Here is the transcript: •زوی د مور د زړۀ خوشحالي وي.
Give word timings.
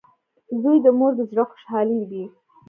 •زوی 0.61 0.77
د 0.85 0.87
مور 0.97 1.11
د 1.17 1.21
زړۀ 1.31 1.43
خوشحالي 1.49 1.99
وي. 2.09 2.25